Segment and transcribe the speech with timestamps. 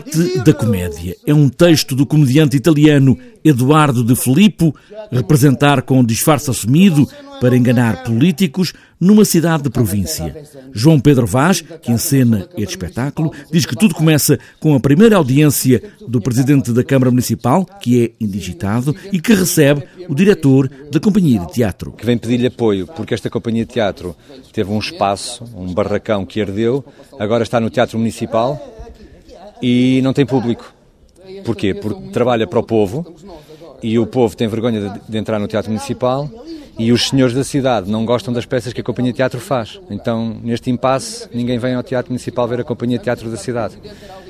[0.00, 4.74] arte da comédia é um texto do comediante italiano Eduardo de Filippo
[5.12, 7.06] representar com disfarce assumido
[7.40, 10.44] para enganar políticos numa cidade de província.
[10.72, 15.82] João Pedro Vaz, que encena este espetáculo, diz que tudo começa com a primeira audiência
[16.06, 21.40] do presidente da Câmara Municipal, que é indigitado, e que recebe o diretor da Companhia
[21.40, 21.92] de Teatro.
[21.92, 24.14] Que vem pedir-lhe apoio, porque esta Companhia de Teatro
[24.52, 26.84] teve um espaço, um barracão que ardeu,
[27.18, 28.69] agora está no Teatro Municipal
[29.62, 30.72] e não tem público.
[31.44, 31.74] Porquê?
[31.74, 33.14] Porque trabalha para o povo
[33.82, 36.28] e o povo tem vergonha de, de, entrar no Teatro Municipal
[36.80, 39.78] e os senhores da cidade não gostam das peças que a Companhia de Teatro faz.
[39.90, 43.76] Então, neste impasse, ninguém vem ao Teatro Municipal ver a Companhia de Teatro da cidade.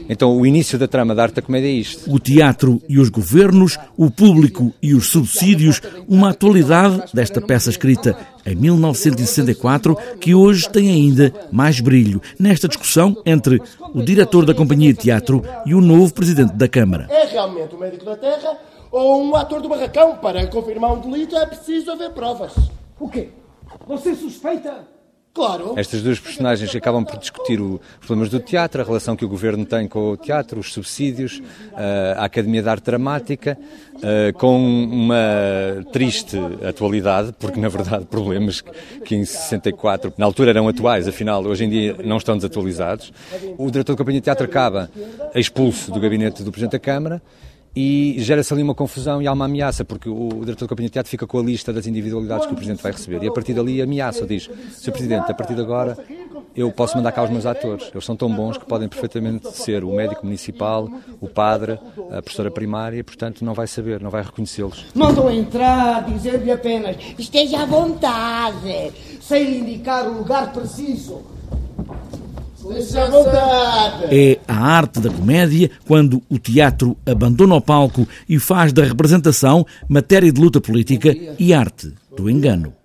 [0.09, 2.13] Então, o início da trama da arte da comédia é isto.
[2.13, 8.17] O teatro e os governos, o público e os subsídios, uma atualidade desta peça escrita
[8.45, 13.63] em 1964, que hoje tem ainda mais brilho nesta discussão entre
[13.95, 17.07] o diretor da Companhia de Teatro e o novo presidente da Câmara.
[17.09, 18.59] É realmente o médico da Terra
[18.91, 20.17] ou um ator do barracão.
[20.17, 22.55] Para confirmar um delito é preciso haver provas.
[22.99, 23.29] O quê?
[23.87, 24.89] Você suspeita?
[25.33, 25.75] Claro.
[25.77, 29.65] Estas duas personagens acabam por discutir os problemas do teatro, a relação que o governo
[29.65, 31.41] tem com o teatro, os subsídios,
[31.77, 33.57] eh, a Academia de Arte Dramática,
[34.03, 36.37] eh, com uma triste
[36.69, 38.61] atualidade, porque na verdade problemas
[39.05, 43.13] que em 64, na altura eram atuais, afinal hoje em dia não estão desatualizados.
[43.57, 44.91] O diretor da Companhia de Teatro acaba
[45.33, 47.23] expulso do gabinete do Presidente da Câmara
[47.75, 50.93] e gera-se ali uma confusão e há uma ameaça, porque o diretor da Companhia de
[50.93, 53.23] Teatro fica com a lista das individualidades que o Presidente vai receber.
[53.23, 54.93] E a partir dali ameaça, diz: Sr.
[54.93, 55.97] Presidente, a partir de agora
[56.55, 57.91] eu posso mandar cá os meus atores.
[57.93, 60.89] Eles são tão bons que podem perfeitamente ser o médico municipal,
[61.21, 61.79] o padre,
[62.11, 64.87] a professora primária, e portanto não vai saber, não vai reconhecê-los.
[64.95, 71.40] Mandam entrar, dizer-lhe apenas: esteja à vontade, sem indicar o lugar preciso.
[74.11, 79.67] É a arte da comédia quando o teatro abandona o palco e faz da representação
[79.89, 82.80] matéria de luta política e arte do engano.